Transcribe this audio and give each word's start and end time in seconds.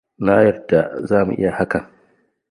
Na 0.25 0.35
yarda 0.45 0.79
za 1.07 1.17
mu 1.25 1.31
iya 1.39 1.51
hakan. 1.57 1.83